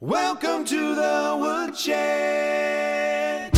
Welcome 0.00 0.64
to 0.66 0.94
the 0.94 1.36
woodshed. 1.40 3.50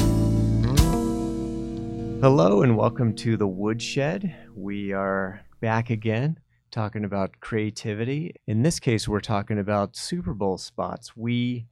Hello 2.23 2.63
and 2.63 2.79
welcome 2.79 3.15
to 3.17 3.37
the 3.37 3.47
Woodshed. 3.47 4.35
We 4.57 4.95
are 4.95 5.43
back 5.61 5.91
again 5.91 6.41
talking 6.71 7.05
about 7.05 7.41
creativity. 7.41 8.37
In 8.47 8.63
this 8.63 8.81
case, 8.81 9.07
we're 9.07 9.21
talking 9.21 9.59
about 9.59 9.97
Super 9.97 10.33
Bowl 10.33 10.57
spots. 10.57 11.15
We 11.15 11.67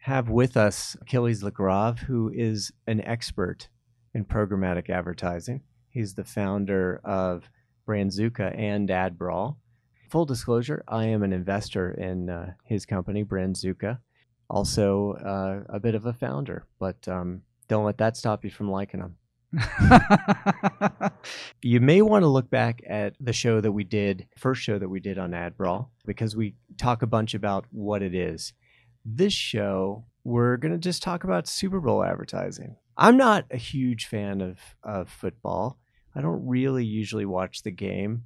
have 0.00 0.28
with 0.28 0.54
us 0.54 0.98
Aquiles 1.00 1.42
La 1.42 1.48
Grave, 1.48 2.00
who 2.00 2.30
is 2.34 2.70
an 2.86 3.00
expert 3.00 3.70
in 4.12 4.26
programmatic 4.26 4.90
advertising. 4.90 5.62
He's 5.88 6.12
the 6.12 6.24
founder 6.24 7.00
of 7.04 7.48
Brandzooka 7.88 8.54
and 8.54 8.90
AdBrawl. 8.90 9.56
Full 10.10 10.26
disclosure, 10.26 10.84
I 10.86 11.06
am 11.06 11.22
an 11.22 11.32
investor 11.32 11.92
in 11.92 12.28
uh, 12.28 12.52
his 12.64 12.84
company, 12.84 13.24
Brandzooka. 13.24 14.00
Also, 14.50 15.12
uh, 15.12 15.62
a 15.72 15.78
bit 15.78 15.94
of 15.94 16.06
a 16.06 16.12
founder, 16.12 16.66
but 16.80 17.06
um, 17.06 17.42
don't 17.68 17.84
let 17.84 17.98
that 17.98 18.16
stop 18.16 18.44
you 18.44 18.50
from 18.50 18.68
liking 18.68 19.00
them. 19.00 19.16
You 21.62 21.80
may 21.80 22.00
want 22.00 22.22
to 22.22 22.28
look 22.28 22.48
back 22.48 22.80
at 22.88 23.14
the 23.20 23.34
show 23.34 23.60
that 23.60 23.72
we 23.72 23.84
did, 23.84 24.26
first 24.38 24.62
show 24.62 24.78
that 24.78 24.88
we 24.88 24.98
did 24.98 25.18
on 25.18 25.32
AdBrawl, 25.32 25.88
because 26.06 26.34
we 26.34 26.54
talk 26.78 27.02
a 27.02 27.06
bunch 27.06 27.34
about 27.34 27.66
what 27.70 28.02
it 28.02 28.14
is. 28.14 28.54
This 29.04 29.34
show, 29.34 30.06
we're 30.24 30.56
going 30.56 30.72
to 30.72 30.78
just 30.78 31.02
talk 31.02 31.24
about 31.24 31.46
Super 31.46 31.80
Bowl 31.80 32.02
advertising. 32.02 32.76
I'm 32.96 33.18
not 33.18 33.44
a 33.50 33.58
huge 33.58 34.06
fan 34.06 34.40
of, 34.40 34.58
of 34.82 35.10
football. 35.10 35.78
I 36.14 36.22
don't 36.22 36.46
really 36.46 36.84
usually 36.84 37.26
watch 37.26 37.62
the 37.62 37.70
game. 37.70 38.24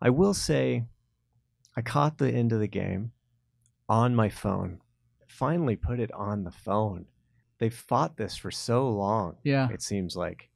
I 0.00 0.10
will 0.10 0.34
say 0.34 0.84
I 1.76 1.82
caught 1.82 2.16
the 2.18 2.32
end 2.32 2.52
of 2.52 2.60
the 2.60 2.66
game 2.66 3.12
on 3.88 4.14
my 4.14 4.30
phone. 4.30 4.80
Finally 5.34 5.74
put 5.74 5.98
it 5.98 6.12
on 6.12 6.44
the 6.44 6.50
phone. 6.52 7.06
They've 7.58 7.74
fought 7.74 8.16
this 8.16 8.36
for 8.36 8.52
so 8.52 8.88
long 8.88 9.36
yeah. 9.42 9.68
it 9.72 9.82
seems 9.82 10.16
like. 10.16 10.48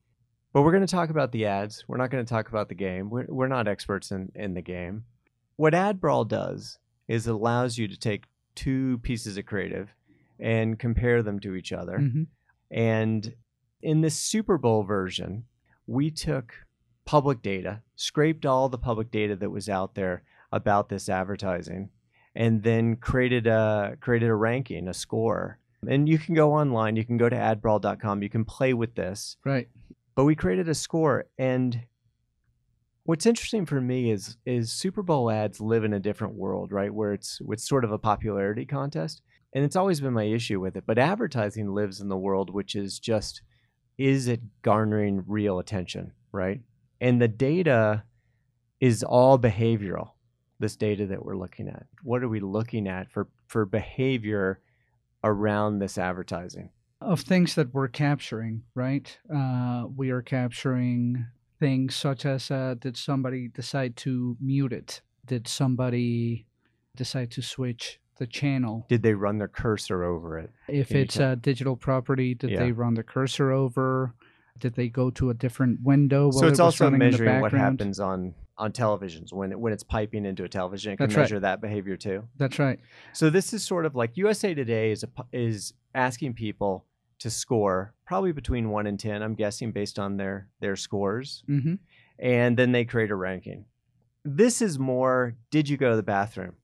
But 0.52 0.62
we're 0.62 0.70
going 0.72 0.86
to 0.86 0.90
talk 0.90 1.10
about 1.10 1.32
the 1.32 1.46
ads. 1.46 1.84
We're 1.88 1.96
not 1.96 2.10
going 2.10 2.24
to 2.24 2.28
talk 2.28 2.48
about 2.48 2.68
the 2.68 2.76
game. 2.76 3.10
We're, 3.10 3.26
we're 3.28 3.48
not 3.48 3.66
experts 3.66 4.12
in, 4.12 4.30
in 4.36 4.54
the 4.54 4.62
game. 4.62 5.04
What 5.56 5.74
AdBrawl 5.74 6.28
does 6.28 6.78
is 7.08 7.26
it 7.26 7.32
allows 7.34 7.76
you 7.76 7.88
to 7.88 7.98
take 7.98 8.26
two 8.54 8.98
pieces 8.98 9.36
of 9.36 9.46
creative 9.46 9.92
and 10.38 10.78
compare 10.78 11.24
them 11.24 11.40
to 11.40 11.56
each 11.56 11.72
other. 11.72 11.98
Mhm. 11.98 12.28
And 12.70 13.34
in 13.82 14.00
this 14.00 14.16
Super 14.16 14.58
Bowl 14.58 14.84
version, 14.84 15.44
we 15.88 16.10
took 16.12 16.54
public 17.04 17.42
data, 17.42 17.82
scraped 17.96 18.46
all 18.46 18.68
the 18.68 18.78
public 18.78 19.10
data 19.10 19.34
that 19.34 19.50
was 19.50 19.68
out 19.68 19.96
there 19.96 20.22
about 20.52 20.88
this 20.88 21.08
advertising, 21.08 21.90
and 22.34 22.62
then 22.62 22.96
created 22.96 23.46
a 23.46 23.96
created 24.00 24.28
a 24.28 24.34
ranking, 24.34 24.88
a 24.88 24.94
score. 24.94 25.58
And 25.88 26.08
you 26.08 26.18
can 26.18 26.34
go 26.34 26.54
online, 26.54 26.96
you 26.96 27.04
can 27.04 27.16
go 27.16 27.28
to 27.28 27.36
adbrawl.com, 27.36 28.22
you 28.22 28.28
can 28.28 28.44
play 28.44 28.74
with 28.74 28.94
this. 28.94 29.36
Right. 29.44 29.68
But 30.14 30.24
we 30.24 30.34
created 30.34 30.68
a 30.68 30.74
score 30.74 31.26
and 31.38 31.80
what's 33.04 33.24
interesting 33.24 33.64
for 33.64 33.80
me 33.80 34.10
is 34.10 34.36
is 34.44 34.70
Super 34.70 35.02
Bowl 35.02 35.30
ads 35.30 35.60
live 35.60 35.82
in 35.82 35.94
a 35.94 36.00
different 36.00 36.34
world, 36.34 36.72
right? 36.72 36.92
Where 36.92 37.14
it's 37.14 37.40
it's 37.48 37.66
sort 37.66 37.84
of 37.84 37.92
a 37.92 37.98
popularity 37.98 38.66
contest. 38.66 39.22
And 39.54 39.64
it's 39.64 39.76
always 39.76 40.00
been 40.00 40.12
my 40.12 40.24
issue 40.24 40.60
with 40.60 40.76
it. 40.76 40.84
But 40.86 40.98
advertising 40.98 41.72
lives 41.72 42.00
in 42.02 42.08
the 42.08 42.18
world 42.18 42.50
which 42.50 42.74
is 42.74 42.98
just 42.98 43.40
is 43.96 44.28
it 44.28 44.40
garnering 44.62 45.24
real 45.26 45.58
attention, 45.58 46.12
right? 46.32 46.60
And 47.00 47.20
the 47.20 47.28
data 47.28 48.04
is 48.80 49.02
all 49.02 49.38
behavioral. 49.38 50.10
This 50.60 50.76
data 50.76 51.06
that 51.06 51.24
we're 51.24 51.36
looking 51.36 51.68
at. 51.68 51.86
What 52.02 52.22
are 52.24 52.28
we 52.28 52.40
looking 52.40 52.88
at 52.88 53.10
for 53.10 53.28
for 53.46 53.64
behavior 53.64 54.60
around 55.22 55.78
this 55.78 55.98
advertising? 55.98 56.70
Of 57.00 57.20
things 57.20 57.54
that 57.54 57.72
we're 57.72 57.86
capturing, 57.88 58.62
right? 58.74 59.16
Uh, 59.32 59.84
we 59.96 60.10
are 60.10 60.22
capturing 60.22 61.26
things 61.60 61.94
such 61.94 62.26
as 62.26 62.50
uh, 62.50 62.74
did 62.80 62.96
somebody 62.96 63.46
decide 63.48 63.96
to 63.98 64.36
mute 64.40 64.72
it? 64.72 65.00
Did 65.26 65.46
somebody 65.46 66.46
decide 66.96 67.30
to 67.32 67.42
switch 67.42 68.00
the 68.18 68.26
channel? 68.26 68.84
Did 68.88 69.02
they 69.04 69.14
run 69.14 69.38
their 69.38 69.46
cursor 69.46 70.02
over 70.02 70.38
it? 70.40 70.50
If 70.66 70.88
Can 70.88 70.96
it's 70.98 71.18
a 71.18 71.36
digital 71.36 71.76
property, 71.76 72.34
did 72.34 72.50
Yeah. 72.50 72.58
they 72.58 72.72
run 72.72 72.94
the 72.94 73.04
cursor 73.04 73.52
over? 73.52 74.12
Did 74.58 74.74
they 74.74 74.88
go 74.88 75.10
to 75.10 75.30
a 75.30 75.34
different 75.34 75.82
window? 75.82 76.32
so 76.32 76.48
it's 76.48 76.58
it 76.58 76.62
also 76.62 76.86
running 76.86 76.94
in 77.02 77.10
the 77.12 77.18
measuring 77.18 77.40
what 77.40 77.52
happens 77.52 78.00
on 78.00 78.34
on 78.58 78.72
televisions 78.72 79.32
when 79.32 79.52
it, 79.52 79.58
when 79.60 79.72
it's 79.72 79.84
piping 79.84 80.26
into 80.26 80.44
a 80.44 80.48
television. 80.48 80.92
It 80.92 80.96
can 80.96 81.06
That's 81.06 81.16
right. 81.16 81.22
measure 81.22 81.40
that 81.40 81.60
behavior 81.60 81.96
too. 81.96 82.24
That's 82.36 82.58
right. 82.58 82.78
So 83.12 83.30
this 83.30 83.52
is 83.52 83.64
sort 83.64 83.86
of 83.86 83.94
like 83.94 84.16
USA 84.16 84.52
Today 84.52 84.90
is 84.90 85.04
a, 85.04 85.08
is 85.32 85.72
asking 85.94 86.34
people 86.34 86.84
to 87.20 87.30
score 87.30 87.94
probably 88.04 88.32
between 88.32 88.70
one 88.70 88.86
and 88.86 88.98
ten. 88.98 89.22
I'm 89.22 89.34
guessing 89.34 89.72
based 89.72 89.98
on 89.98 90.16
their 90.16 90.48
their 90.60 90.76
scores, 90.76 91.42
hmm 91.46 91.74
and 92.20 92.56
then 92.56 92.72
they 92.72 92.84
create 92.84 93.12
a 93.12 93.14
ranking. 93.14 93.64
This 94.24 94.60
is 94.60 94.78
more. 94.78 95.36
Did 95.50 95.68
you 95.68 95.76
go 95.76 95.90
to 95.90 95.96
the 95.96 96.02
bathroom? 96.02 96.56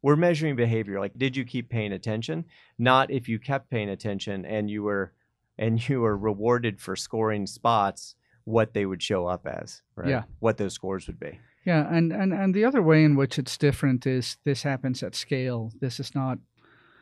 We're 0.00 0.16
measuring 0.16 0.56
behavior. 0.56 0.98
Like, 1.00 1.16
did 1.16 1.36
you 1.36 1.44
keep 1.44 1.68
paying 1.68 1.92
attention? 1.92 2.44
Not 2.78 3.10
if 3.10 3.28
you 3.28 3.38
kept 3.38 3.70
paying 3.70 3.88
attention 3.88 4.44
and 4.44 4.70
you 4.70 4.84
were 4.84 5.12
and 5.58 5.86
you 5.88 6.00
were 6.00 6.16
rewarded 6.16 6.80
for 6.80 6.94
scoring 6.96 7.46
spots 7.46 8.14
what 8.44 8.74
they 8.74 8.86
would 8.86 9.02
show 9.02 9.26
up 9.26 9.46
as, 9.46 9.82
right? 9.96 10.08
Yeah. 10.08 10.22
What 10.40 10.56
those 10.58 10.74
scores 10.74 11.06
would 11.06 11.20
be. 11.20 11.38
Yeah, 11.64 11.86
and, 11.94 12.12
and 12.12 12.32
and 12.34 12.54
the 12.54 12.64
other 12.64 12.82
way 12.82 13.04
in 13.04 13.14
which 13.14 13.38
it's 13.38 13.56
different 13.56 14.04
is 14.06 14.36
this 14.44 14.64
happens 14.64 15.02
at 15.02 15.14
scale. 15.14 15.70
This 15.80 16.00
is 16.00 16.12
not 16.14 16.38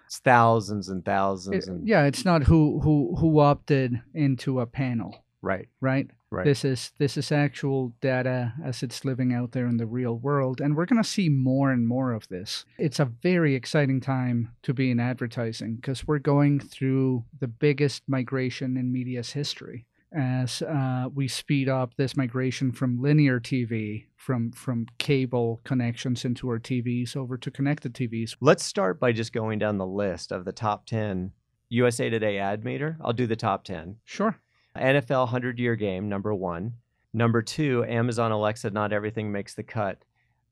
It's 0.07 0.19
thousands 0.19 0.89
and 0.91 1.03
thousands 1.05 1.67
it- 1.67 1.71
and 1.71 1.89
yeah, 1.89 2.05
it's 2.05 2.25
not 2.27 2.43
who 2.45 2.81
who 2.81 3.17
who 3.19 3.39
opted 3.39 4.03
into 4.15 4.61
a 4.61 4.67
panel, 4.67 5.25
right, 5.41 5.69
right? 5.81 6.11
right. 6.31 6.45
This 6.45 6.63
is 6.63 6.93
this 6.99 7.17
is 7.17 7.33
actual 7.33 7.95
data 8.03 8.53
as 8.63 8.83
it's 8.83 9.03
living 9.03 9.33
out 9.33 9.53
there 9.53 9.67
in 9.67 9.79
the 9.79 9.87
real 9.87 10.19
world, 10.19 10.61
and 10.61 10.77
we're 10.77 10.85
going 10.85 11.03
to 11.03 11.09
see 11.09 11.31
more 11.31 11.73
and 11.73 11.89
more 11.89 12.13
of 12.13 12.29
this. 12.29 12.67
It's 12.79 13.01
a 13.01 13.07
very 13.23 13.55
exciting 13.55 14.03
time 14.03 14.51
to 14.65 14.75
be 14.75 14.91
in 14.91 15.01
advertising 15.01 15.77
because 15.77 16.07
we're 16.07 16.19
going 16.19 16.61
through 16.61 17.25
the 17.39 17.49
biggest 17.49 18.03
migration 18.07 18.77
in 18.77 18.93
media's 18.93 19.33
history 19.33 19.87
as 20.13 20.63
uh, 20.63 21.09
we 21.15 21.29
speed 21.29 21.69
up 21.69 21.95
this 21.97 22.17
migration 22.17 22.73
from 22.73 23.01
linear 23.01 23.39
TV, 23.41 24.07
from 24.17 24.53
from 24.53 24.87
cable 24.99 25.61
connections 25.65 26.25
into 26.25 26.49
our 26.49 26.59
TVs 26.59 27.17
over 27.17 27.37
to 27.37 27.51
connected 27.51 27.95
TVs. 27.95 28.37
Let's 28.41 28.65
start 28.65 28.99
by 28.99 29.13
just 29.13 29.33
going 29.33 29.59
down 29.59 29.79
the 29.79 29.87
list 29.87 30.33
of 30.33 30.45
the 30.45 30.53
top 30.53 30.87
10 30.87 31.33
USA 31.69 32.11
Today 32.11 32.39
ad 32.39 32.65
meter. 32.65 32.97
I'll 33.01 33.13
do 33.13 33.27
the 33.27 33.37
top 33.37 33.65
10. 33.65 33.97
Sure. 34.05 34.37
NFL 34.77 35.21
100 35.21 35.59
year 35.59 35.77
game, 35.77 36.09
number 36.09 36.35
one. 36.35 36.75
Number 37.13 37.43
two, 37.43 37.85
Amazon 37.85 38.31
Alexa, 38.31 38.71
not 38.71 38.93
everything 38.93 39.33
makes 39.33 39.55
the 39.55 39.63
cut. 39.63 39.99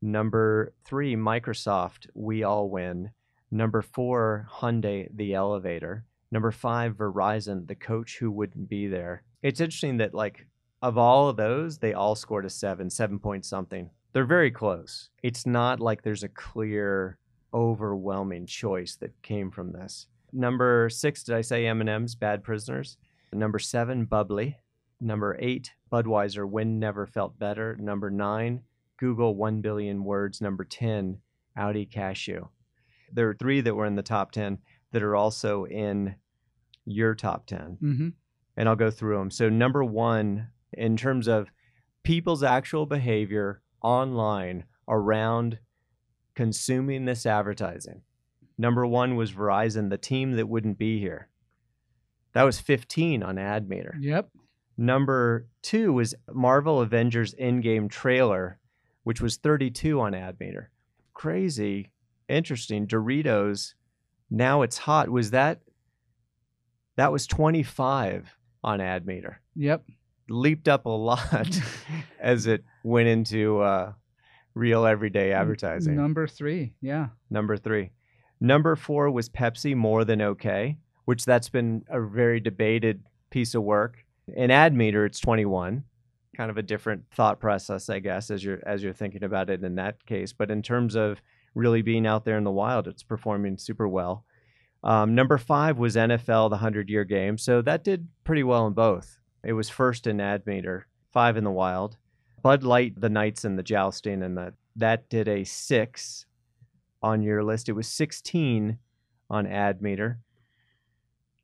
Number 0.02 0.75
three, 0.84 1.16
Microsoft, 1.16 2.06
we 2.14 2.42
all 2.42 2.69
win. 2.69 3.10
Number 3.50 3.82
four, 3.82 4.48
Hyundai, 4.50 5.08
the 5.14 5.34
elevator. 5.34 6.04
Number 6.30 6.50
five, 6.50 6.94
Verizon, 6.96 7.66
the 7.66 7.75
coach 7.75 8.19
who 8.19 8.30
wouldn't 8.30 8.69
be 8.69 8.86
there. 8.86 9.22
It's 9.43 9.60
interesting 9.60 9.99
that, 9.99 10.15
like, 10.15 10.47
of 10.82 10.99
all 10.99 11.28
of 11.28 11.37
those, 11.37 11.78
they 11.78 11.93
all 11.93 12.15
scored 12.15 12.44
a 12.44 12.50
seven, 12.50 12.91
seven 12.91 13.19
point 13.19 13.44
something. 13.44 13.91
They're 14.12 14.25
very 14.25 14.50
close. 14.50 15.10
It's 15.22 15.47
not 15.47 15.81
like 15.81 16.03
there's 16.03 16.22
a 16.22 16.28
clear, 16.28 17.19
overwhelming 17.53 18.47
choice 18.47 18.97
that 18.97 19.21
came 19.22 19.50
from 19.50 19.72
this. 19.72 20.06
Number 20.32 20.88
six, 20.91 21.22
did 21.22 21.34
I 21.34 21.41
say 21.41 21.66
M&M's, 21.66 22.15
Bad 22.15 22.43
Prisoners? 22.43 22.97
Number 23.32 23.59
seven, 23.59 24.04
Bubbly. 24.06 24.56
Number 25.00 25.37
eight, 25.41 25.72
Budweiser, 25.93 26.49
Wind 26.49 26.81
Never 26.81 27.06
Felt 27.06 27.38
Better. 27.38 27.76
Number 27.81 28.10
nine, 28.10 28.62
Google 28.99 29.37
1 29.37 29.60
billion 29.60 30.05
words. 30.05 30.41
Number 30.41 30.65
10, 30.65 31.19
Audi 31.56 31.87
Cashew. 31.87 32.47
There 33.12 33.28
are 33.28 33.34
three 33.34 33.60
that 33.60 33.75
were 33.75 33.87
in 33.87 33.94
the 33.94 34.03
top 34.03 34.32
10 34.32 34.59
that 34.93 35.03
are 35.03 35.16
also 35.16 35.65
in 35.65 36.17
your 36.85 37.14
top 37.14 37.46
10. 37.46 37.76
hmm 37.81 38.08
And 38.58 38.69
I'll 38.69 38.76
go 38.76 38.90
through 38.90 39.16
them. 39.16 39.31
So, 39.31 39.49
number 39.49 39.84
one, 39.84 40.49
in 40.72 40.96
terms 40.96 41.28
of 41.28 41.50
people's 42.02 42.43
actual 42.43 42.87
behavior 42.87 43.62
online 43.81 44.64
around 44.88 45.60
consuming 46.34 47.05
this 47.05 47.25
advertising, 47.25 48.02
number 48.58 48.84
one 48.84 49.14
was 49.14 49.32
Verizon, 49.32 49.90
the 49.90 49.96
team 49.96 50.32
that 50.32 50.49
wouldn't 50.49 50.76
be 50.76 50.99
here. 50.99 51.28
That 52.32 52.43
was 52.43 52.58
15 52.58 53.22
on 53.22 53.37
AdMeter. 53.37 53.94
Yep. 54.00 54.28
Number 54.76 55.49
two 55.62 55.93
was 55.93 56.14
Marvel 56.32 56.81
Avengers 56.81 57.34
Endgame 57.40 57.88
trailer, 57.88 58.58
which 59.04 59.20
was 59.20 59.37
32 59.37 60.00
on 60.00 60.12
AdMeter. 60.12 60.66
Crazy, 61.14 61.90
interesting. 62.28 62.87
Doritos, 62.87 63.75
now 64.31 64.62
it's 64.62 64.78
hot. 64.78 65.08
Was 65.08 65.31
that 65.31 65.61
that 66.96 67.12
was 67.12 67.26
25 67.26 68.38
on 68.62 68.81
AdMeter? 68.81 69.37
Yep. 69.56 69.84
Leaped 70.28 70.69
up 70.69 70.87
a 70.87 70.90
lot 70.90 71.58
as 72.20 72.46
it 72.46 72.64
went 72.82 73.08
into 73.08 73.60
uh, 73.60 73.93
real 74.55 74.84
everyday 74.84 75.32
advertising. 75.32 75.96
Number 75.96 76.26
three. 76.26 76.75
Yeah. 76.81 77.08
Number 77.31 77.56
three. 77.56 77.90
Number 78.40 78.76
four 78.76 79.10
was 79.10 79.28
Pepsi, 79.28 79.75
More 79.75 80.05
Than 80.05 80.22
Okay, 80.22 80.76
which 81.06 81.25
that's 81.25 81.49
been 81.49 81.84
a 81.88 82.00
very 82.00 82.40
debated 82.40 83.02
piece 83.31 83.55
of 83.55 83.62
work. 83.62 84.05
In 84.37 84.50
ad 84.50 84.75
meter, 84.75 85.04
it's 85.04 85.19
21. 85.19 85.84
Kind 86.37 86.50
of 86.50 86.58
a 86.58 86.62
different 86.62 87.04
thought 87.14 87.40
process, 87.40 87.88
I 87.88 87.99
guess, 87.99 88.31
as 88.31 88.44
you're 88.44 88.61
as 88.64 88.82
you're 88.82 88.93
thinking 88.93 89.25
about 89.25 89.50
it 89.50 89.64
in 89.64 89.75
that 89.76 90.04
case. 90.06 90.32
But 90.32 90.50
in 90.50 90.62
terms 90.62 90.94
of 90.94 91.20
really 91.54 91.82
being 91.82 92.06
out 92.06 92.25
there 92.25 92.38
in 92.38 92.44
the 92.44 92.50
wild, 92.52 92.87
it's 92.87 93.02
performing 93.02 93.56
super 93.58 93.88
well. 93.88 94.25
Um, 94.84 95.14
number 95.14 95.38
five 95.38 95.78
was 95.78 95.96
NFL, 95.96 96.50
the 96.50 96.56
100 96.56 96.88
year 96.88 97.04
game. 97.04 97.38
So 97.38 97.62
that 97.62 97.84
did 97.84 98.08
pretty 98.25 98.42
well 98.42 98.66
in 98.66 98.75
both. 98.75 99.19
It 99.44 99.52
was 99.52 99.69
first 99.69 100.06
in 100.06 100.20
ad 100.20 100.46
meter, 100.46 100.86
five 101.12 101.36
in 101.36 101.44
the 101.44 101.50
wild. 101.50 101.96
Bud 102.42 102.62
Light, 102.62 103.00
the 103.00 103.08
Knights, 103.08 103.44
and 103.44 103.58
the 103.58 103.62
Jousting, 103.62 104.22
and 104.22 104.36
that 104.38 104.54
that 104.76 105.08
did 105.08 105.26
a 105.26 105.44
six 105.44 106.26
on 107.02 107.22
your 107.22 107.42
list. 107.42 107.69
It 107.69 107.72
was 107.72 107.88
16 107.88 108.78
on 109.28 109.46
ad 109.46 109.82
meter. 109.82 110.20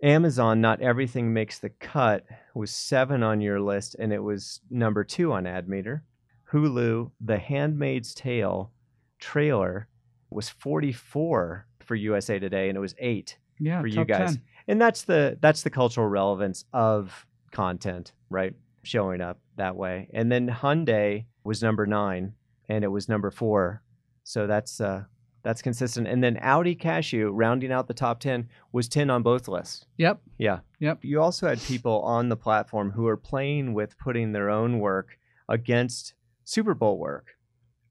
Amazon, 0.02 0.60
not 0.60 0.81
everything 0.81 1.32
makes 1.32 1.58
the 1.58 1.70
cut, 1.70 2.25
was 2.54 2.70
seven 2.70 3.22
on 3.22 3.40
your 3.40 3.60
list, 3.60 3.96
and 3.98 4.12
it 4.12 4.22
was 4.22 4.60
number 4.70 5.02
two 5.02 5.32
on 5.32 5.46
ad 5.46 5.69
meter. 5.69 6.04
Hulu, 6.52 7.10
The 7.20 7.38
Handmaid's 7.38 8.14
Tale 8.14 8.70
trailer 9.19 9.88
was 10.31 10.48
44 10.48 11.66
for 11.84 11.94
USA 11.94 12.38
Today, 12.38 12.69
and 12.69 12.76
it 12.76 12.81
was 12.81 12.94
eight 12.98 13.38
Yeah, 13.58 13.81
for 13.81 13.86
you 13.86 14.04
guys. 14.04 14.34
10. 14.34 14.42
And 14.66 14.81
that's 14.81 15.02
the 15.02 15.36
that's 15.40 15.62
the 15.62 15.70
cultural 15.70 16.06
relevance 16.08 16.64
of 16.72 17.26
content, 17.52 18.12
right? 18.31 18.54
Showing 18.82 19.20
up 19.20 19.38
that 19.56 19.76
way. 19.76 20.08
And 20.12 20.32
then 20.32 20.48
Hyundai 20.48 21.26
was 21.44 21.62
number 21.62 21.86
nine, 21.86 22.34
and 22.69 22.82
it 22.84 22.88
was 22.88 23.08
number 23.08 23.31
four. 23.31 23.82
So 24.22 24.46
that's 24.46 24.81
uh, 24.81 25.04
that's 25.42 25.60
consistent. 25.60 26.08
And 26.08 26.25
then 26.25 26.38
Audi 26.40 26.75
Cashew, 26.75 27.31
rounding 27.31 27.70
out 27.70 27.86
the 27.86 27.94
top 27.94 28.20
ten, 28.20 28.48
was 28.72 28.88
ten 28.88 29.10
on 29.10 29.22
both 29.22 29.46
lists. 29.48 29.84
Yep. 29.98 30.22
Yeah. 30.38 30.60
Yep. 30.81 31.04
You 31.04 31.20
also 31.20 31.46
had 31.46 31.60
people 31.60 32.00
on 32.00 32.31
the 32.31 32.36
platform 32.36 32.90
who 32.90 33.06
are 33.06 33.19
playing 33.19 33.75
with 33.75 33.98
putting 33.98 34.32
their 34.32 34.48
own 34.48 34.78
work 34.78 35.19
against 35.48 36.14
Super 36.44 36.72
Bowl 36.75 36.98
work. 36.98 37.34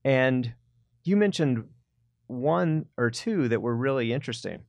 And 0.03 0.53
you 1.03 1.15
mentioned 1.15 1.65
one 2.27 2.85
or 2.97 3.09
two 3.09 3.47
that 3.49 3.61
were 3.61 3.75
really 3.75 4.13
interesting. 4.13 4.63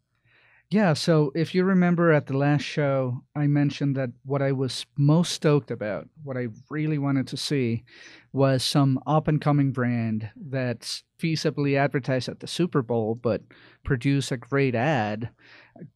Yeah, 0.71 0.95
so 0.95 1.31
if 1.35 1.55
you 1.55 1.63
remember 1.63 2.11
at 2.11 2.27
the 2.27 2.37
last 2.37 2.63
show, 2.63 3.23
I 3.37 3.47
mentioned 3.47 3.97
that 3.97 4.11
what 4.25 4.43
I 4.43 4.53
was 4.53 4.87
most 4.97 5.33
stoked 5.33 5.71
about, 5.71 6.09
what 6.23 6.37
I 6.39 6.49
really 6.71 6.99
wanted 6.99 7.29
to 7.29 7.37
see, 7.37 7.85
was 8.33 8.65
some 8.65 8.99
up 9.07 9.29
and 9.29 9.41
coming 9.41 9.73
brand 9.73 10.31
that's 10.37 11.05
feasibly 11.21 11.77
advertised 11.77 12.29
at 12.29 12.41
the 12.41 12.47
Super 12.47 12.83
Bowl, 12.83 13.15
but 13.15 13.43
produce 13.85 14.33
a 14.33 14.37
great 14.39 14.75
ad, 14.75 15.29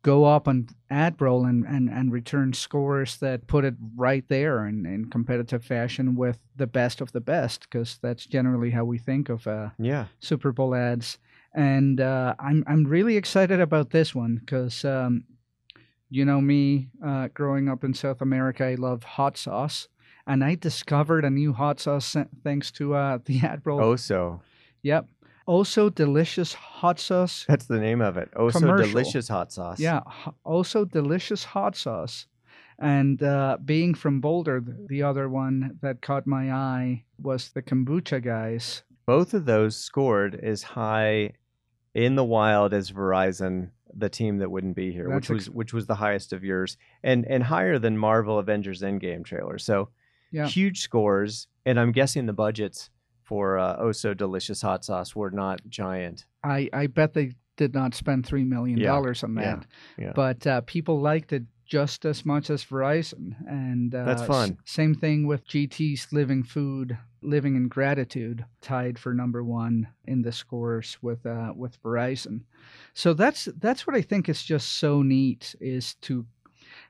go 0.02 0.25
up 0.25 0.46
on 0.46 0.69
AdBrawl 0.93 1.49
and, 1.49 1.64
and, 1.64 1.88
and 1.88 2.12
return 2.12 2.52
scores 2.52 3.16
that 3.16 3.46
put 3.46 3.64
it 3.64 3.75
right 3.96 4.25
there 4.28 4.66
in, 4.66 4.87
in 4.87 5.06
competitive 5.11 5.64
fashion 5.64 6.14
with 6.14 6.38
the 6.54 6.66
best 6.66 7.00
of 7.00 7.11
the 7.12 7.20
best, 7.20 7.62
because 7.62 7.99
that's 8.02 8.26
generally 8.26 8.70
how 8.70 8.84
we 8.84 8.99
think 8.99 9.28
of 9.28 9.46
uh, 9.46 9.70
Yeah. 9.78 10.06
Super 10.20 10.52
Bowl 10.52 10.75
ads, 10.75 11.19
and 11.55 12.00
uh, 12.00 12.35
I'm 12.39 12.65
I'm 12.67 12.85
really 12.85 13.17
excited 13.17 13.61
about 13.61 13.91
this 13.91 14.15
one 14.15 14.37
because 14.37 14.85
um, 14.85 15.25
you 16.11 16.25
know 16.25 16.41
me, 16.41 16.89
uh, 17.05 17.29
growing 17.35 17.69
up 17.69 17.85
in 17.85 17.95
South 17.95 18.21
America, 18.21 18.65
I 18.65 18.75
love 18.75 19.03
hot 19.03 19.37
sauce, 19.37 19.89
and 20.27 20.43
I 20.45 20.55
discovered 20.55 21.25
a 21.25 21.31
new 21.31 21.53
hot 21.53 21.81
sauce 21.81 22.17
thanks 22.45 22.71
to 22.73 22.95
uh, 22.95 23.19
the 23.25 23.41
AdBrawl. 23.41 23.83
Oh, 23.83 23.97
so 23.97 24.41
Yep, 24.83 25.09
OSO 25.49 25.89
Delicious 25.95 26.55
hot 26.55 27.00
sauce. 27.00 27.45
that's 27.49 27.67
the 27.67 27.81
name 27.81 28.00
of 28.00 28.17
it. 28.17 28.31
Oh, 28.37 28.49
so 28.50 28.61
Commercial. 28.61 28.89
delicious 28.91 29.29
hot 29.29 29.53
sauce. 29.53 29.81
Yeah, 29.81 30.00
OSO 30.47 30.85
Delicious 30.85 31.45
hot 31.45 31.77
sauce. 31.77 32.27
And 32.81 33.21
uh, 33.25 33.59
being 33.65 33.93
from 33.93 34.21
Boulder, 34.21 34.62
the 34.89 35.03
other 35.03 35.29
one 35.29 35.79
that 35.83 36.00
caught 36.00 36.29
my 36.29 36.53
eye 36.53 37.03
was 37.21 37.49
the 37.49 37.61
kombucha 37.61 38.23
guys. 38.23 38.85
Both 39.08 39.32
of 39.34 39.46
those 39.46 39.75
scored 39.75 40.34
as 40.34 40.62
high 40.62 41.32
in 41.94 42.14
the 42.14 42.25
wild 42.25 42.75
as 42.75 42.90
Verizon, 42.93 43.70
the 43.94 44.10
team 44.10 44.38
that 44.38 44.50
wouldn't 44.50 44.76
be 44.76 44.93
here, 44.93 45.08
which 45.08 45.28
That's 45.28 45.31
ex- 45.31 45.49
was 45.49 45.50
which 45.50 45.72
was 45.72 45.87
the 45.87 45.94
highest 45.94 46.32
of 46.34 46.44
yours, 46.44 46.76
and 47.02 47.25
and 47.26 47.43
higher 47.43 47.78
than 47.78 47.96
Marvel 47.96 48.38
Avengers 48.38 48.82
Endgame 48.82 49.25
trailer. 49.25 49.58
So 49.58 49.88
Yeah. 50.31 50.46
huge 50.46 50.81
scores, 50.82 51.49
and 51.64 51.81
I'm 51.81 51.90
guessing 51.93 52.26
the 52.26 52.34
budgets 52.34 52.90
for 53.22 53.58
uh, 53.58 53.76
Oh 53.78 53.93
So 53.93 54.12
Delicious 54.14 54.60
hot 54.62 54.84
sauce 54.84 55.16
were 55.16 55.31
not 55.31 55.61
giant. 55.69 56.26
I, 56.44 56.69
I 56.72 56.87
bet 56.87 57.14
they 57.14 57.32
did 57.56 57.72
not 57.75 57.94
spend 57.94 58.25
three 58.26 58.44
million 58.44 58.78
dollars 58.81 59.25
on 59.25 59.34
that. 59.37 59.66
yeah. 59.99 60.12
But 60.14 60.46
uh, 60.46 60.61
people 60.66 61.00
liked 61.00 61.32
it 61.32 61.44
just 61.66 62.04
as 62.04 62.25
much 62.26 62.50
as 62.50 62.64
Verizon, 62.64 63.34
and 63.46 63.94
uh, 63.94 64.04
That's 64.04 64.22
s- 64.22 64.28
fun. 64.28 64.58
same 64.64 64.94
thing 64.94 65.26
with 65.26 65.46
GT's 65.49 66.12
Living 66.12 66.43
Food, 66.43 66.96
Living 67.20 67.56
in 67.56 67.69
Gratitude, 67.69 68.44
tied 68.61 68.99
for 68.99 69.12
number 69.12 69.43
one 69.43 69.88
in 70.06 70.23
the 70.23 70.32
scores 70.32 70.99
with 71.03 71.26
uh, 71.26 71.53
with 71.56 71.82
Verizon. 71.82 72.43
So 72.94 73.12
that's 73.12 73.49
that's 73.59 73.87
what 73.87 73.97
I 73.97 74.03
think 74.03 74.29
is 74.29 74.43
just 74.43 74.75
so 74.75 75.03
neat 75.03 75.55
is 75.61 75.94
to 76.03 76.26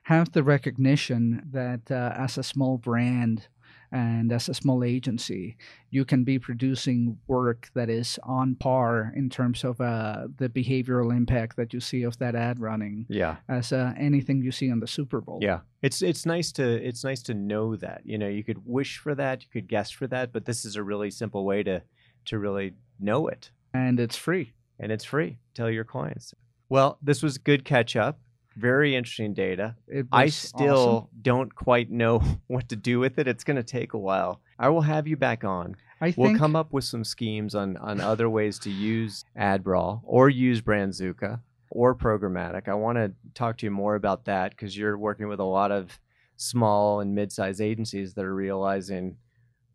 have 0.03 0.31
the 0.31 0.43
recognition 0.43 1.47
that 1.51 1.91
uh, 1.91 2.13
as 2.15 2.37
a 2.37 2.43
small 2.43 2.77
brand 2.77 3.47
and 3.91 4.31
as 4.31 4.49
a 4.49 4.53
small 4.53 4.83
agency, 4.83 5.57
you 5.89 6.05
can 6.05 6.23
be 6.23 6.37
producing 6.39 7.17
work 7.27 7.69
that 7.73 7.89
is 7.89 8.19
on 8.23 8.55
par 8.55 9.11
in 9.15 9.29
terms 9.29 9.63
of 9.63 9.79
uh, 9.81 10.27
the 10.37 10.49
behavioral 10.49 11.15
impact 11.15 11.55
that 11.57 11.73
you 11.73 11.79
see 11.79 12.03
of 12.03 12.17
that 12.19 12.35
ad 12.35 12.59
running 12.59 13.05
Yeah. 13.09 13.37
as 13.47 13.71
uh, 13.73 13.93
anything 13.97 14.41
you 14.43 14.51
see 14.51 14.71
on 14.71 14.79
the 14.79 14.87
Super 14.87 15.21
Bowl. 15.21 15.39
Yeah, 15.41 15.59
it's 15.81 16.01
it's 16.01 16.25
nice 16.25 16.51
to 16.53 16.63
it's 16.87 17.03
nice 17.03 17.21
to 17.23 17.33
know 17.33 17.75
that. 17.77 18.01
You 18.05 18.17
know, 18.17 18.27
you 18.27 18.43
could 18.43 18.65
wish 18.65 18.97
for 18.97 19.15
that, 19.15 19.41
you 19.43 19.49
could 19.51 19.67
guess 19.67 19.89
for 19.91 20.07
that, 20.07 20.31
but 20.31 20.45
this 20.45 20.65
is 20.65 20.75
a 20.75 20.83
really 20.83 21.11
simple 21.11 21.43
way 21.45 21.63
to 21.63 21.81
to 22.25 22.37
really 22.37 22.73
know 22.99 23.27
it, 23.27 23.51
And 23.73 23.99
it's 23.99 24.17
free. 24.17 24.53
and 24.79 24.91
it's 24.91 25.05
free. 25.05 25.39
Tell 25.55 25.69
your 25.71 25.85
clients. 25.85 26.33
Well, 26.69 26.99
this 27.01 27.23
was 27.23 27.37
good 27.39 27.65
catch 27.65 27.95
up. 27.95 28.19
Very 28.59 28.95
interesting 28.95 29.33
data. 29.33 29.75
I 30.11 30.27
still 30.27 30.87
awesome. 30.87 31.07
don't 31.21 31.55
quite 31.55 31.89
know 31.89 32.19
what 32.47 32.69
to 32.69 32.75
do 32.75 32.99
with 32.99 33.19
it. 33.19 33.27
It's 33.27 33.43
going 33.43 33.57
to 33.57 33.63
take 33.63 33.93
a 33.93 33.97
while. 33.97 34.41
I 34.57 34.69
will 34.69 34.81
have 34.81 35.07
you 35.07 35.17
back 35.17 35.43
on. 35.43 35.75
I 36.01 36.13
We'll 36.15 36.37
come 36.37 36.55
up 36.55 36.71
with 36.71 36.85
some 36.85 37.03
schemes 37.03 37.55
on 37.55 37.75
on 37.77 37.99
other 37.99 38.29
ways 38.29 38.57
to 38.59 38.69
use 38.69 39.25
AdBrawl 39.37 40.01
or 40.03 40.29
use 40.29 40.61
Brandzooka 40.61 41.41
or 41.69 41.95
programmatic. 41.95 42.67
I 42.67 42.73
want 42.73 42.97
to 42.97 43.13
talk 43.33 43.57
to 43.57 43.65
you 43.65 43.71
more 43.71 43.95
about 43.95 44.25
that 44.25 44.51
because 44.51 44.77
you're 44.77 44.97
working 44.97 45.27
with 45.27 45.39
a 45.39 45.45
lot 45.45 45.71
of 45.71 45.99
small 46.37 47.01
and 47.01 47.13
mid-sized 47.13 47.59
agencies 47.59 48.13
that 48.13 48.23
are 48.23 48.33
realizing 48.33 49.17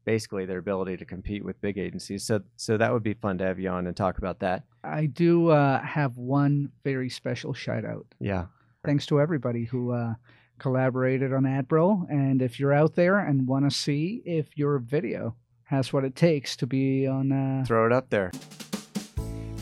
basically 0.04 0.44
their 0.46 0.58
ability 0.58 0.96
to 0.96 1.04
compete 1.04 1.44
with 1.44 1.60
big 1.60 1.78
agencies. 1.78 2.24
So 2.24 2.40
so 2.56 2.76
that 2.76 2.92
would 2.92 3.02
be 3.02 3.14
fun 3.14 3.38
to 3.38 3.44
have 3.44 3.58
you 3.58 3.68
on 3.68 3.86
and 3.86 3.96
talk 3.96 4.18
about 4.18 4.40
that. 4.40 4.64
I 4.82 5.06
do 5.06 5.48
uh, 5.48 5.80
have 5.82 6.16
one 6.16 6.70
very 6.84 7.08
special 7.10 7.54
shout 7.54 7.84
out. 7.84 8.06
Yeah. 8.20 8.46
Thanks 8.84 9.06
to 9.06 9.20
everybody 9.20 9.64
who 9.64 9.92
uh, 9.92 10.14
collaborated 10.58 11.32
on 11.32 11.44
AdBrawl. 11.44 12.06
And 12.10 12.42
if 12.42 12.60
you're 12.60 12.72
out 12.72 12.94
there 12.94 13.18
and 13.18 13.46
want 13.46 13.68
to 13.70 13.76
see 13.76 14.22
if 14.24 14.56
your 14.56 14.78
video 14.78 15.34
has 15.64 15.92
what 15.92 16.04
it 16.04 16.14
takes 16.14 16.56
to 16.56 16.66
be 16.66 17.06
on 17.06 17.32
uh, 17.32 17.64
throw 17.66 17.86
it 17.86 17.92
up 17.92 18.10
there. 18.10 18.30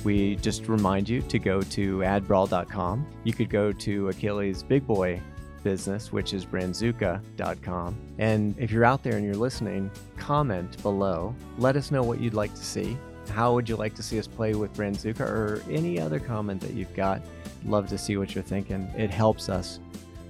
We 0.05 0.35
just 0.37 0.67
remind 0.69 1.09
you 1.09 1.23
to 1.23 1.39
go 1.39 1.63
to 1.63 1.99
adbrawl.com. 1.99 3.07
You 3.23 3.33
could 3.33 3.51
go 3.51 3.73
to 3.73 4.09
Aquiles' 4.09 4.67
big 4.67 4.85
boy 4.87 5.21
business, 5.63 6.13
which 6.13 6.35
is 6.35 6.45
brandzooka.com. 6.45 7.97
And 8.19 8.59
if 8.59 8.73
you're 8.73 8.85
out 8.85 9.05
there 9.05 9.17
and 9.17 9.25
you're 9.25 9.37
listening, 9.37 9.91
comment 10.17 10.83
below. 10.83 11.35
Let 11.59 11.77
us 11.77 11.93
know 11.93 12.03
what 12.03 12.21
you'd 12.21 12.35
like 12.35 12.53
to 12.55 12.65
see. 12.65 12.97
How 13.31 13.55
would 13.55 13.69
you 13.69 13.77
like 13.77 13.95
to 13.95 14.03
see 14.03 14.19
us 14.19 14.27
play 14.27 14.55
with 14.55 14.75
Brandzooka 14.75 15.21
or 15.21 15.63
any 15.71 16.01
other 16.01 16.19
comment 16.19 16.61
that 16.63 16.73
you've 16.73 16.93
got? 16.95 17.23
Love 17.65 17.89
to 17.89 17.99
see 17.99 18.17
what 18.17 18.35
you're 18.35 18.45
thinking. 18.45 18.91
It 18.97 19.11
helps 19.11 19.49
us. 19.49 19.81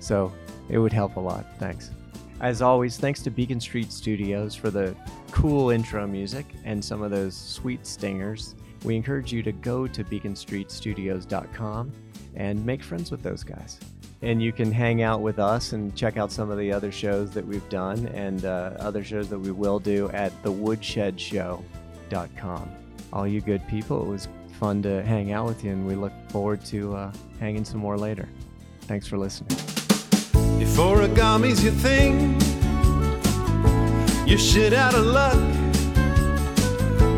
So 0.01 0.33
it 0.69 0.79
would 0.79 0.93
help 0.93 1.17
a 1.17 1.21
lot. 1.21 1.47
Thanks. 1.59 1.91
As 2.41 2.61
always, 2.61 2.99
thanks 2.99 3.23
to 3.23 3.31
Beacon 3.31 3.61
Street 3.61 3.91
Studios 3.93 4.55
for 4.55 4.71
the 4.71 4.95
cool 5.31 5.71
intro 5.71 6.07
music 6.07 6.45
and 6.65 6.85
some 6.85 7.03
of 7.03 7.11
those 7.11 7.35
sweet 7.37 7.87
stingers. 7.87 8.55
We 8.85 8.97
encourage 8.97 9.33
you 9.33 9.43
to 9.45 9.53
go 9.53 9.87
to 9.87 10.03
beaconstreetstudios.com 10.03 11.93
and 12.35 12.67
make 12.67 12.83
friends 12.83 13.13
with 13.13 13.23
those 13.23 13.45
guys. 13.45 13.79
And 14.23 14.43
you 14.43 14.53
can 14.53 14.73
hang 14.73 15.03
out 15.03 15.21
with 15.21 15.39
us 15.39 15.73
and 15.73 15.95
check 15.97 16.17
out 16.17 16.33
some 16.33 16.51
of 16.51 16.59
the 16.59 16.73
other 16.73 16.91
shows 16.91 17.31
that 17.33 17.47
we've 17.47 17.69
done 17.69 18.07
and 18.09 18.45
uh, 18.45 18.73
other 18.79 19.05
shows 19.05 19.29
that 19.29 19.39
we 19.39 19.53
will 19.53 19.79
do 19.79 20.09
at 20.11 20.33
thewoodshedshow.com. 20.43 22.71
All 23.13 23.27
you 23.27 23.41
good 23.41 23.67
people, 23.69 24.03
it 24.03 24.09
was 24.09 24.29
fun 24.53 24.83
to 24.83 25.03
hang 25.03 25.33
out 25.33 25.47
with 25.47 25.65
you, 25.65 25.73
and 25.73 25.87
we 25.87 25.95
look 25.95 26.13
forward 26.31 26.65
to 26.67 26.95
uh, 26.95 27.13
hanging 27.41 27.65
some 27.65 27.81
more 27.81 27.97
later. 27.97 28.29
Thanks 28.83 29.07
for 29.07 29.19
listening. 29.19 29.59
If 30.61 30.79
origami's 30.79 31.65
your 31.65 31.73
thing, 31.73 32.41
you're 34.27 34.39
shit 34.39 34.73
out 34.73 34.95
of 34.95 35.05
luck. 35.05 35.39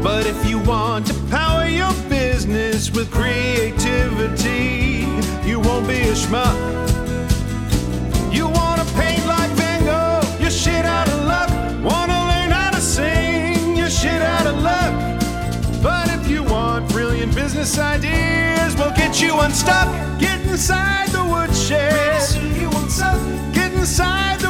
But 0.03 0.27
if 0.27 0.49
you 0.49 0.59
want 0.59 1.07
to 1.07 1.15
power 1.31 1.67
your 1.67 1.93
business 2.09 2.91
with 2.91 3.11
creativity, 3.11 5.07
you 5.49 5.61
won't 5.61 5.89
be 5.89 6.01
a 6.01 6.13
schmuck. 6.13 6.94
business 17.55 17.79
ideas 17.79 18.75
will 18.75 18.91
get 18.91 19.21
you 19.23 19.39
unstuck. 19.39 19.89
Get 20.19 20.41
inside 20.41 21.09
the 21.11 21.23
woodshed. 21.23 22.21
Get 23.55 23.73
inside 23.75 24.41